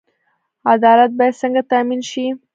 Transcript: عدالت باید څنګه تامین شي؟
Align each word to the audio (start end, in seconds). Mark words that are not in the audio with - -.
عدالت 0.71 1.11
باید 1.17 1.39
څنګه 1.41 1.61
تامین 1.71 2.01
شي؟ 2.09 2.25